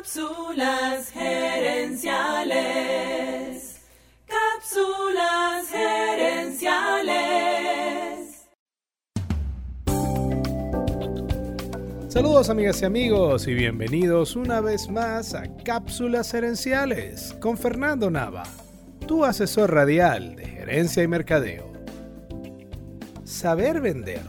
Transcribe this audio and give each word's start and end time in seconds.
Cápsulas 0.00 1.10
gerenciales. 1.10 2.08
Cápsulas 4.26 5.68
gerenciales. 5.68 7.18
Saludos 12.08 12.48
amigas 12.48 12.80
y 12.80 12.86
amigos 12.86 13.46
y 13.46 13.52
bienvenidos 13.52 14.36
una 14.36 14.62
vez 14.62 14.88
más 14.88 15.34
a 15.34 15.54
Cápsulas 15.64 16.32
gerenciales 16.32 17.36
con 17.38 17.58
Fernando 17.58 18.10
Nava, 18.10 18.44
tu 19.06 19.22
asesor 19.26 19.74
radial 19.74 20.34
de 20.34 20.46
gerencia 20.46 21.02
y 21.02 21.08
mercadeo. 21.08 21.70
Saber 23.24 23.82
vender 23.82 24.22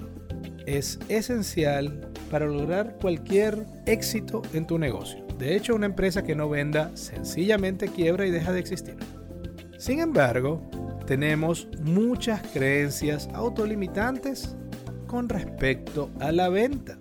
es 0.66 1.00
esencial 1.08 2.12
para 2.30 2.46
lograr 2.46 2.98
cualquier 3.00 3.66
éxito 3.86 4.42
en 4.54 4.68
tu 4.68 4.78
negocio. 4.78 5.31
De 5.42 5.56
hecho, 5.56 5.74
una 5.74 5.88
empresa 5.88 6.22
que 6.22 6.36
no 6.36 6.48
venda 6.50 6.92
sencillamente 6.94 7.88
quiebra 7.88 8.28
y 8.28 8.30
deja 8.30 8.54
de 8.54 8.60
existir. 8.60 8.96
Sin 9.80 10.00
embargo, 10.00 10.62
tenemos 11.08 11.68
muchas 11.84 12.44
creencias 12.54 13.28
autolimitantes 13.34 14.56
con 15.08 15.28
respecto 15.30 16.12
a 16.20 16.32
la 16.32 16.48
venta. 16.50 16.96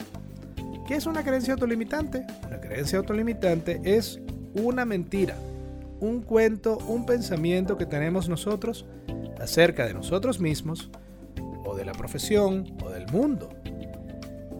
¿Qué 0.88 0.95
es 0.95 1.05
una 1.05 1.23
creencia 1.23 1.52
autolimitante? 1.52 2.27
Una 2.47 2.59
creencia 2.62 2.98
autolimitante 2.98 3.83
es 3.84 4.23
una 4.55 4.86
mentira, 4.86 5.36
un 6.00 6.22
cuento, 6.22 6.78
un 6.88 7.05
pensamiento 7.05 7.77
que 7.77 7.84
tenemos 7.84 8.30
nosotros 8.30 8.86
acerca 9.38 9.84
de 9.84 9.92
nosotros 9.92 10.41
mismos 10.41 10.91
o 11.66 11.77
de 11.77 11.84
la 11.84 11.92
profesión 11.92 12.75
o 12.83 12.88
del 12.88 13.06
mundo 13.12 13.50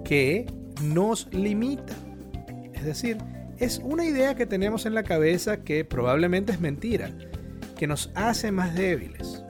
que 0.05 0.45
nos 0.83 1.33
limita. 1.33 1.95
Es 2.75 2.85
decir, 2.85 3.17
es 3.61 3.79
una 3.85 4.07
idea 4.07 4.35
que 4.35 4.47
tenemos 4.47 4.87
en 4.87 4.95
la 4.95 5.03
cabeza 5.03 5.59
que 5.59 5.85
probablemente 5.85 6.51
es 6.51 6.61
mentira, 6.61 7.11
que 7.77 7.87
nos 7.87 8.11
hace 8.15 8.51
más 8.51 8.75
débiles. 8.75 9.45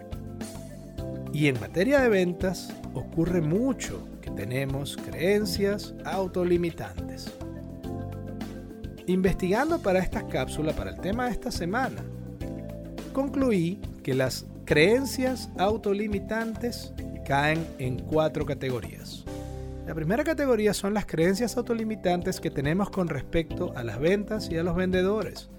Y 1.32 1.46
en 1.46 1.60
materia 1.60 2.00
de 2.00 2.08
ventas 2.08 2.74
ocurre 2.92 3.40
mucho 3.40 4.06
que 4.20 4.32
tenemos 4.32 4.96
creencias 4.96 5.94
autolimitantes. 6.04 7.32
Investigando 9.06 9.80
para 9.80 10.00
esta 10.00 10.26
cápsula, 10.26 10.72
para 10.72 10.90
el 10.90 11.00
tema 11.00 11.26
de 11.26 11.30
esta 11.30 11.52
semana, 11.52 12.02
concluí 13.12 13.80
que 14.02 14.14
las 14.14 14.44
creencias 14.64 15.50
autolimitantes 15.56 16.92
caen 17.24 17.64
en 17.78 18.00
cuatro 18.00 18.44
categorías. 18.44 19.24
La 19.90 19.96
primera 19.96 20.22
categoría 20.22 20.72
son 20.72 20.94
las 20.94 21.04
creencias 21.04 21.56
autolimitantes 21.56 22.38
que 22.38 22.52
tenemos 22.52 22.90
con 22.90 23.08
respecto 23.08 23.72
a 23.76 23.82
las 23.82 23.98
ventas 23.98 24.48
y 24.48 24.56
a 24.56 24.62
los 24.62 24.76
vendedores. 24.76 25.50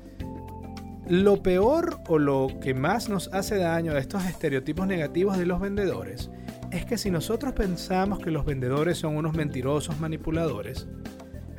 Lo 1.06 1.44
peor 1.44 2.00
o 2.08 2.18
lo 2.18 2.48
que 2.62 2.74
más 2.74 3.10
nos 3.10 3.28
hace 3.34 3.58
daño 3.58 3.92
a 3.92 4.00
estos 4.00 4.26
estereotipos 4.26 4.88
negativos 4.88 5.38
de 5.38 5.46
los 5.46 5.60
vendedores 5.60 6.32
es 6.72 6.86
que 6.86 6.98
si 6.98 7.12
nosotros 7.12 7.52
pensamos 7.52 8.20
que 8.20 8.32
los 8.32 8.46
vendedores 8.46 9.00
son 9.00 9.18
unos 9.18 9.34
mentirosos 9.34 10.00
manipuladores, 10.00 10.88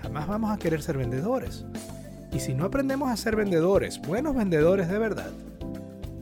jamás 0.01 0.27
vamos 0.27 0.51
a 0.51 0.57
querer 0.57 0.81
ser 0.81 0.97
vendedores. 0.97 1.67
Y 2.33 2.41
si 2.41 2.55
no 2.55 2.65
aprendemos 2.65 3.11
a 3.11 3.19
ser 3.19 3.37
vendedores, 3.37 4.01
buenos 4.01 4.35
vendedores 4.35 4.89
de 4.89 4.99
verdad, 4.99 5.31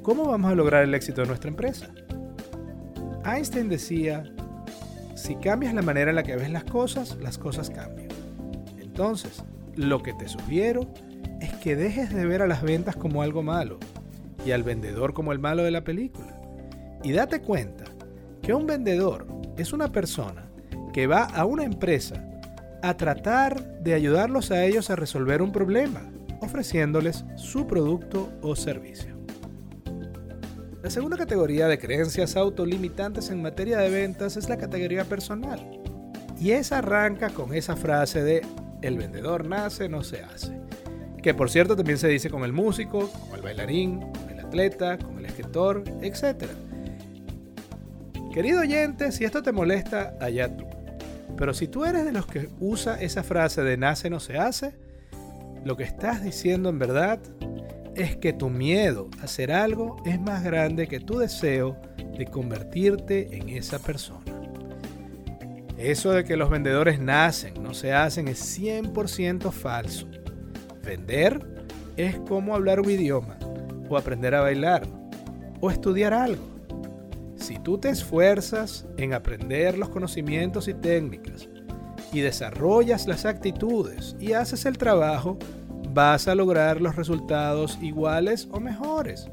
¿cómo 0.02 0.26
vamos 0.26 0.50
a 0.50 0.56
lograr 0.56 0.82
el 0.82 0.94
éxito 0.94 1.20
de 1.20 1.28
nuestra 1.28 1.48
empresa? 1.48 1.90
Einstein 3.24 3.68
decía, 3.68 4.24
si 5.20 5.36
cambias 5.36 5.74
la 5.74 5.82
manera 5.82 6.10
en 6.10 6.16
la 6.16 6.22
que 6.22 6.36
ves 6.36 6.50
las 6.50 6.64
cosas, 6.64 7.18
las 7.20 7.36
cosas 7.36 7.68
cambian. 7.68 8.08
Entonces, 8.80 9.44
lo 9.76 10.02
que 10.02 10.14
te 10.14 10.28
sugiero 10.28 10.92
es 11.40 11.52
que 11.56 11.76
dejes 11.76 12.12
de 12.14 12.24
ver 12.24 12.40
a 12.40 12.46
las 12.46 12.62
ventas 12.62 12.96
como 12.96 13.22
algo 13.22 13.42
malo 13.42 13.78
y 14.46 14.52
al 14.52 14.62
vendedor 14.62 15.12
como 15.12 15.32
el 15.32 15.38
malo 15.38 15.62
de 15.62 15.70
la 15.70 15.84
película. 15.84 16.40
Y 17.02 17.12
date 17.12 17.42
cuenta 17.42 17.84
que 18.40 18.54
un 18.54 18.66
vendedor 18.66 19.26
es 19.58 19.74
una 19.74 19.92
persona 19.92 20.46
que 20.92 21.06
va 21.06 21.24
a 21.24 21.44
una 21.44 21.64
empresa 21.64 22.24
a 22.82 22.96
tratar 22.96 23.80
de 23.80 23.92
ayudarlos 23.92 24.50
a 24.50 24.64
ellos 24.64 24.88
a 24.88 24.96
resolver 24.96 25.42
un 25.42 25.52
problema, 25.52 26.10
ofreciéndoles 26.40 27.26
su 27.36 27.66
producto 27.66 28.32
o 28.40 28.56
servicio. 28.56 29.19
La 30.82 30.88
segunda 30.88 31.18
categoría 31.18 31.68
de 31.68 31.78
creencias 31.78 32.36
autolimitantes 32.36 33.28
en 33.28 33.42
materia 33.42 33.78
de 33.78 33.90
ventas 33.90 34.38
es 34.38 34.48
la 34.48 34.56
categoría 34.56 35.04
personal. 35.04 35.60
Y 36.40 36.52
esa 36.52 36.78
arranca 36.78 37.28
con 37.28 37.52
esa 37.52 37.76
frase 37.76 38.22
de 38.22 38.46
el 38.80 38.96
vendedor 38.96 39.44
nace, 39.46 39.90
no 39.90 40.02
se 40.02 40.22
hace. 40.22 40.58
Que 41.22 41.34
por 41.34 41.50
cierto 41.50 41.76
también 41.76 41.98
se 41.98 42.08
dice 42.08 42.30
con 42.30 42.44
el 42.44 42.54
músico, 42.54 43.10
con 43.28 43.36
el 43.36 43.42
bailarín, 43.42 44.00
con 44.00 44.30
el 44.30 44.40
atleta, 44.40 44.96
con 44.96 45.18
el 45.18 45.26
escritor, 45.26 45.84
etc. 46.00 46.44
Querido 48.32 48.60
oyente, 48.60 49.12
si 49.12 49.26
esto 49.26 49.42
te 49.42 49.52
molesta, 49.52 50.14
allá 50.18 50.56
tú. 50.56 50.64
Pero 51.36 51.52
si 51.52 51.68
tú 51.68 51.84
eres 51.84 52.06
de 52.06 52.12
los 52.12 52.24
que 52.24 52.48
usa 52.58 52.98
esa 52.98 53.22
frase 53.22 53.62
de 53.62 53.76
nace, 53.76 54.08
no 54.08 54.18
se 54.18 54.38
hace, 54.38 54.74
lo 55.62 55.76
que 55.76 55.84
estás 55.84 56.22
diciendo 56.22 56.70
en 56.70 56.78
verdad 56.78 57.20
es 58.00 58.16
que 58.16 58.32
tu 58.32 58.48
miedo 58.48 59.08
a 59.20 59.24
hacer 59.24 59.52
algo 59.52 59.96
es 60.06 60.18
más 60.18 60.42
grande 60.42 60.88
que 60.88 61.00
tu 61.00 61.18
deseo 61.18 61.76
de 62.16 62.24
convertirte 62.24 63.36
en 63.36 63.50
esa 63.50 63.78
persona. 63.78 64.24
Eso 65.76 66.12
de 66.12 66.24
que 66.24 66.36
los 66.36 66.48
vendedores 66.48 66.98
nacen, 66.98 67.62
no 67.62 67.74
se 67.74 67.92
hacen, 67.92 68.28
es 68.28 68.58
100% 68.58 69.52
falso. 69.52 70.06
Vender 70.82 71.46
es 71.98 72.18
como 72.20 72.54
hablar 72.54 72.80
un 72.80 72.90
idioma, 72.90 73.38
o 73.88 73.98
aprender 73.98 74.34
a 74.34 74.40
bailar, 74.40 74.86
o 75.60 75.70
estudiar 75.70 76.14
algo. 76.14 76.48
Si 77.36 77.58
tú 77.58 77.76
te 77.76 77.90
esfuerzas 77.90 78.86
en 78.96 79.12
aprender 79.12 79.76
los 79.76 79.90
conocimientos 79.90 80.68
y 80.68 80.74
técnicas, 80.74 81.48
y 82.12 82.20
desarrollas 82.20 83.06
las 83.06 83.24
actitudes 83.24 84.16
y 84.18 84.32
haces 84.32 84.64
el 84.64 84.78
trabajo, 84.78 85.38
vas 85.92 86.28
a 86.28 86.34
lograr 86.34 86.80
los 86.80 86.96
resultados 86.96 87.78
iguales 87.80 88.48
o 88.50 88.60
mejores. 88.60 89.28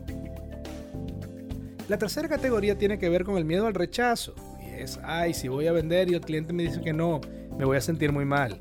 La 1.88 1.97
tercera 1.97 2.28
categoría 2.28 2.78
tiene 2.78 3.00
que 3.00 3.09
ver 3.09 3.23
con 3.23 3.38
el 3.38 3.45
miedo 3.45 3.68
al 3.68 3.73
rechazo. 3.73 4.35
Y 4.62 4.81
es, 4.81 5.00
ay, 5.03 5.34
si 5.34 5.47
voy 5.47 5.68
a 5.68 5.72
vender 5.72 6.09
y 6.09 6.16
el 6.16 6.22
cliente 6.22 6.53
me 6.53 6.63
dice 6.63 6.81
que 6.81 6.94
no, 6.94 7.22
me 7.57 7.66
voy 7.66 7.78
a 7.78 7.81
sentir 7.81 8.12
muy 8.12 8.25
mal. 8.25 8.59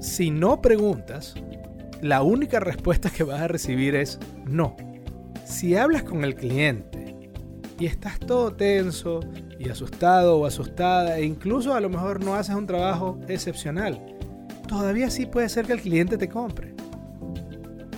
Si 0.00 0.30
no 0.30 0.62
preguntas, 0.62 1.34
la 2.00 2.22
única 2.22 2.58
respuesta 2.60 3.10
que 3.10 3.22
vas 3.22 3.40
a 3.40 3.48
recibir 3.48 3.94
es 3.94 4.18
no. 4.46 4.76
Si 5.44 5.76
hablas 5.76 6.04
con 6.04 6.24
el 6.24 6.34
cliente 6.34 7.30
y 7.78 7.86
estás 7.86 8.18
todo 8.18 8.54
tenso 8.54 9.20
y 9.58 9.68
asustado 9.68 10.38
o 10.38 10.46
asustada 10.46 11.18
e 11.18 11.24
incluso 11.24 11.74
a 11.74 11.80
lo 11.80 11.90
mejor 11.90 12.24
no 12.24 12.34
haces 12.34 12.54
un 12.54 12.66
trabajo 12.66 13.18
excepcional, 13.28 14.00
todavía 14.70 15.10
sí 15.10 15.26
puede 15.26 15.48
ser 15.48 15.66
que 15.66 15.72
el 15.72 15.80
cliente 15.80 16.16
te 16.16 16.28
compre. 16.28 16.74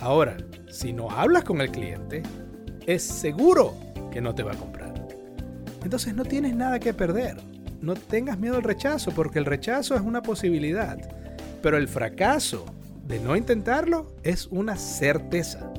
Ahora, 0.01 0.37
si 0.71 0.91
no 0.91 1.11
hablas 1.11 1.43
con 1.43 1.61
el 1.61 1.69
cliente, 1.69 2.23
es 2.87 3.03
seguro 3.03 3.75
que 4.11 4.21
no 4.21 4.33
te 4.33 4.41
va 4.41 4.53
a 4.53 4.55
comprar. 4.55 4.91
Entonces 5.83 6.15
no 6.15 6.25
tienes 6.25 6.55
nada 6.55 6.79
que 6.79 6.91
perder. 6.95 7.37
No 7.79 7.93
tengas 7.93 8.39
miedo 8.39 8.55
al 8.55 8.63
rechazo, 8.63 9.11
porque 9.11 9.37
el 9.37 9.45
rechazo 9.45 9.93
es 9.93 10.01
una 10.01 10.23
posibilidad. 10.23 10.97
Pero 11.61 11.77
el 11.77 11.87
fracaso 11.87 12.65
de 13.07 13.19
no 13.19 13.35
intentarlo 13.35 14.07
es 14.23 14.47
una 14.47 14.75
certeza. 14.75 15.71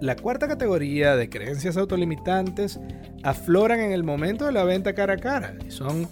La 0.00 0.16
cuarta 0.16 0.48
categoría 0.48 1.14
de 1.14 1.30
creencias 1.30 1.76
autolimitantes 1.76 2.80
afloran 3.22 3.78
en 3.78 3.92
el 3.92 4.02
momento 4.02 4.46
de 4.46 4.52
la 4.52 4.64
venta 4.64 4.92
cara 4.92 5.14
a 5.14 5.18
cara 5.18 5.54
y 5.64 5.70
son 5.70 6.08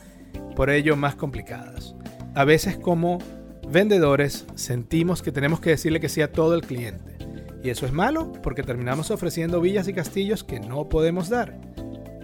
por 0.55 0.71
ello 0.71 0.95
más 0.95 1.17
complicadas. 1.17 1.97
A 2.35 2.45
veces 2.45 2.77
como 2.77 3.19
vendedores 3.71 4.47
sentimos 4.55 5.23
que 5.23 5.33
tenemos 5.33 5.61
que 5.61 5.71
decirle 5.71 6.01
que 6.01 6.09
sí 6.09 6.23
a 6.23 6.33
todo 6.33 6.55
el 6.55 6.63
cliente. 6.63 7.17
Y 7.63 7.71
eso 7.71 7.87
es 7.87 7.93
malo 7.93 8.33
porque 8.43 8.63
terminamos 8.63 9.11
ofreciendo 9.11 9.61
villas 9.61 9.89
y 9.89 9.93
castillos 9.93 10.45
que 10.45 10.61
no 10.61 10.89
podemos 10.89 11.29
dar. 11.29 11.59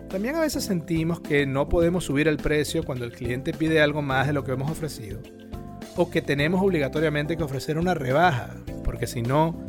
También 0.09 0.37
a 0.37 0.41
veces 0.41 0.65
sentimos 0.65 1.21
que 1.21 1.45
no 1.45 1.69
podemos 1.69 2.05
subir 2.05 2.29
el 2.29 2.37
precio 2.37 2.85
cuando 2.85 3.05
el 3.05 3.13
cliente 3.13 3.53
pide 3.53 3.81
algo 3.81 4.01
más 4.01 4.29
de 4.29 4.33
lo 4.33 4.45
que 4.45 4.53
hemos 4.53 4.71
ofrecido. 4.71 5.19
O 5.97 6.09
que 6.09 6.23
tenemos 6.23 6.63
obligatoriamente 6.63 7.37
que 7.37 7.43
ofrecer 7.43 7.79
una 7.79 7.95
rebaja, 7.95 8.55
porque 8.85 9.09
si 9.09 9.23
no, 9.23 9.61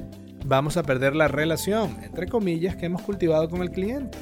vamos 0.45 0.77
a 0.77 0.83
perder 0.83 1.15
la 1.15 1.27
relación, 1.27 1.97
entre 2.03 2.27
comillas, 2.27 2.75
que 2.75 2.85
hemos 2.85 3.01
cultivado 3.01 3.49
con 3.49 3.61
el 3.63 3.71
cliente. 3.71 4.17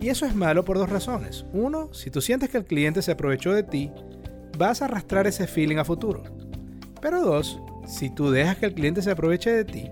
Y 0.00 0.10
eso 0.10 0.26
es 0.26 0.34
malo 0.34 0.64
por 0.64 0.78
dos 0.78 0.90
razones. 0.90 1.44
Uno, 1.52 1.92
si 1.92 2.10
tú 2.10 2.20
sientes 2.20 2.50
que 2.50 2.58
el 2.58 2.64
cliente 2.64 3.02
se 3.02 3.12
aprovechó 3.12 3.52
de 3.52 3.62
ti, 3.62 3.90
vas 4.58 4.82
a 4.82 4.86
arrastrar 4.86 5.26
ese 5.26 5.46
feeling 5.46 5.76
a 5.76 5.84
futuro. 5.84 6.24
Pero 7.00 7.22
dos, 7.22 7.60
si 7.86 8.10
tú 8.10 8.30
dejas 8.30 8.56
que 8.58 8.66
el 8.66 8.74
cliente 8.74 9.00
se 9.00 9.12
aproveche 9.12 9.50
de 9.50 9.64
ti, 9.64 9.88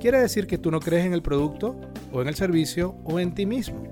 quiere 0.00 0.18
decir 0.18 0.46
que 0.46 0.58
tú 0.58 0.70
no 0.70 0.80
crees 0.80 1.04
en 1.04 1.12
el 1.12 1.22
producto 1.22 1.78
o 2.10 2.22
en 2.22 2.28
el 2.28 2.34
servicio 2.34 2.96
o 3.04 3.20
en 3.20 3.34
ti 3.34 3.44
mismo. 3.44 3.84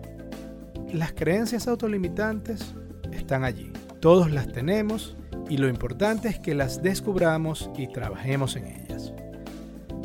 Las 0.92 1.12
creencias 1.12 1.68
autolimitantes 1.68 2.74
están 3.12 3.44
allí. 3.44 3.70
Todos 4.00 4.30
las 4.30 4.48
tenemos 4.48 5.16
y 5.50 5.58
lo 5.58 5.68
importante 5.68 6.28
es 6.28 6.38
que 6.38 6.54
las 6.54 6.82
descubramos 6.82 7.70
y 7.76 7.86
trabajemos 7.88 8.56
en 8.56 8.66
ellas. 8.66 9.12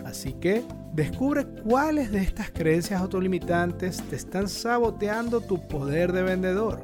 Así 0.05 0.33
que 0.33 0.63
descubre 0.93 1.45
cuáles 1.45 2.11
de 2.11 2.19
estas 2.19 2.51
creencias 2.51 3.01
autolimitantes 3.01 4.03
te 4.09 4.17
están 4.17 4.49
saboteando 4.49 5.39
tu 5.39 5.65
poder 5.67 6.11
de 6.11 6.23
vendedor. 6.23 6.81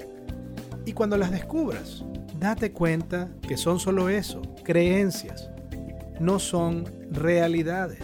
Y 0.86 0.94
cuando 0.94 1.18
las 1.18 1.32
descubras, 1.32 2.04
date 2.40 2.72
cuenta 2.72 3.30
que 3.48 3.58
son 3.58 3.80
solo 3.80 4.10
eso, 4.10 4.42
creencias, 4.64 5.50
no 6.20 6.40
son 6.40 6.86
realidades. 7.12 8.00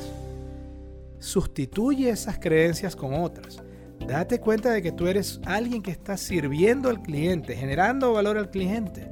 Sustituye 1.19 2.09
esas 2.09 2.37
creencias 2.37 2.95
con 2.95 3.13
otras. 3.13 3.63
Date 4.05 4.39
cuenta 4.39 4.71
de 4.71 4.81
que 4.81 4.91
tú 4.91 5.07
eres 5.07 5.39
alguien 5.45 5.81
que 5.81 5.91
está 5.91 6.17
sirviendo 6.17 6.89
al 6.89 7.01
cliente, 7.01 7.55
generando 7.55 8.13
valor 8.13 8.37
al 8.37 8.51
cliente, 8.51 9.11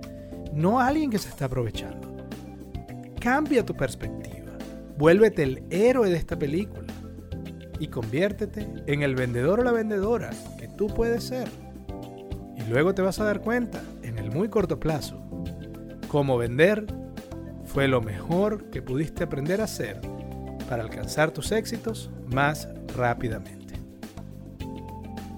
no 0.54 0.80
alguien 0.80 1.10
que 1.10 1.18
se 1.18 1.30
está 1.30 1.46
aprovechando. 1.46 2.28
Cambia 3.20 3.66
tu 3.66 3.76
perspectiva. 3.76 4.52
Vuélvete 4.98 5.44
el 5.44 5.64
héroe 5.70 6.10
de 6.10 6.18
esta 6.18 6.38
película 6.38 6.94
y 7.80 7.88
conviértete 7.88 8.68
en 8.86 9.02
el 9.02 9.16
vendedor 9.16 9.62
o 9.62 9.64
la 9.64 9.72
vendedora 9.72 10.30
que 10.60 10.68
tú 10.68 10.88
puedes 10.88 11.24
ser. 11.24 11.48
Y 12.56 12.70
luego 12.70 12.94
te 12.94 13.02
vas 13.02 13.20
a 13.20 13.24
dar 13.24 13.42
cuenta, 13.42 13.82
muy 14.34 14.50
corto 14.50 14.80
plazo, 14.80 15.22
cómo 16.08 16.38
vender 16.38 16.86
fue 17.66 17.88
lo 17.88 18.02
mejor 18.02 18.70
que 18.70 18.82
pudiste 18.82 19.24
aprender 19.24 19.62
a 19.62 19.66
hacer 19.66 20.00
para 20.70 20.84
alcanzar 20.84 21.32
tus 21.32 21.52
éxitos 21.52 22.12
más 22.28 22.68
rápidamente. 22.96 23.74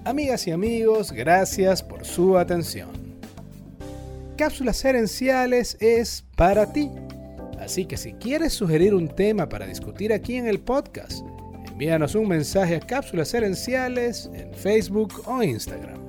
Amigas 0.04 0.46
y 0.46 0.52
amigos, 0.52 1.12
gracias 1.12 1.82
por 1.82 2.04
su 2.04 2.38
atención. 2.38 2.90
Cápsulas 4.36 4.84
Herenciales 4.84 5.76
es 5.80 6.24
para 6.36 6.72
ti. 6.72 6.90
Así 7.58 7.86
que 7.86 7.96
si 7.96 8.12
quieres 8.12 8.52
sugerir 8.52 8.94
un 8.94 9.08
tema 9.08 9.48
para 9.48 9.66
discutir 9.66 10.12
aquí 10.12 10.36
en 10.36 10.46
el 10.46 10.60
podcast, 10.60 11.26
envíanos 11.66 12.14
un 12.14 12.28
mensaje 12.28 12.76
a 12.76 12.80
Cápsulas 12.80 13.32
Herenciales 13.34 14.30
en 14.34 14.54
Facebook 14.54 15.22
o 15.24 15.42
Instagram. 15.42 16.05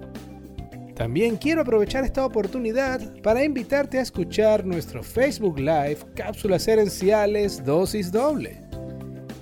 También 0.97 1.37
quiero 1.37 1.61
aprovechar 1.61 2.03
esta 2.03 2.25
oportunidad 2.25 2.99
para 3.21 3.43
invitarte 3.43 3.99
a 3.99 4.01
escuchar 4.01 4.65
nuestro 4.65 5.03
Facebook 5.03 5.59
Live 5.59 5.99
Cápsulas 6.15 6.67
Herenciales 6.67 7.63
Dosis 7.63 8.11
Doble. 8.11 8.59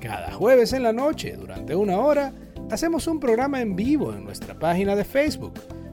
Cada 0.00 0.32
jueves 0.32 0.72
en 0.72 0.82
la 0.82 0.94
noche, 0.94 1.36
durante 1.36 1.74
una 1.74 1.98
hora, 1.98 2.32
hacemos 2.70 3.06
un 3.06 3.20
programa 3.20 3.60
en 3.60 3.76
vivo 3.76 4.14
en 4.14 4.24
nuestra 4.24 4.58
página 4.58 4.96
de 4.96 5.04
Facebook, 5.04 5.52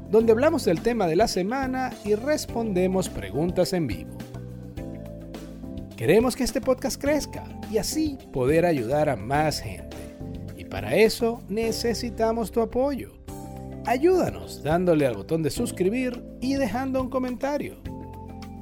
donde 0.09 0.31
hablamos 0.31 0.63
del 0.63 0.79
tema 0.79 1.07
de 1.07 1.17
la 1.17 1.27
semana 1.27 1.91
y 2.05 2.15
respondemos 2.15 3.09
preguntas 3.09 3.73
en 3.73 3.85
vivo. 3.85 4.17
Queremos 5.97 6.37
que 6.37 6.45
este 6.45 6.61
podcast 6.61 7.01
crezca 7.01 7.43
y 7.69 7.79
así 7.79 8.17
poder 8.31 8.65
ayudar 8.65 9.09
a 9.09 9.17
más 9.17 9.59
gente. 9.59 9.97
Y 10.55 10.63
para 10.63 10.95
eso 10.95 11.41
necesitamos 11.49 12.49
tu 12.49 12.61
apoyo. 12.61 13.18
Ayúdanos 13.89 14.61
dándole 14.61 15.07
al 15.07 15.15
botón 15.15 15.41
de 15.41 15.49
suscribir 15.49 16.23
y 16.41 16.53
dejando 16.53 17.01
un 17.01 17.09
comentario. 17.09 17.81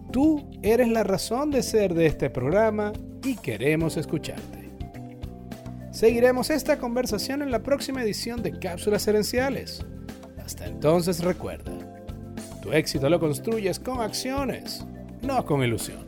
Tú 0.10 0.50
eres 0.62 0.88
la 0.88 1.04
razón 1.04 1.52
de 1.52 1.64
ser 1.64 1.94
de 1.94 2.06
este 2.06 2.30
programa 2.30 2.94
y 3.26 3.36
queremos 3.36 3.98
escucharte. 3.98 4.70
Seguiremos 5.92 6.50
esta 6.50 6.78
conversación 6.78 7.42
en 7.42 7.52
la 7.52 7.62
próxima 7.62 8.04
edición 8.04 8.42
de 8.42 8.58
Cápsulas 8.58 9.06
Herenciales. 9.06 9.86
Hasta 10.46 10.66
entonces 10.66 11.22
recuerda, 11.22 11.74
tu 12.62 12.72
éxito 12.72 13.10
lo 13.10 13.20
construyes 13.20 13.80
con 13.80 14.00
acciones, 14.00 14.86
no 15.22 15.46
con 15.46 15.62
ilusiones. 15.62 16.07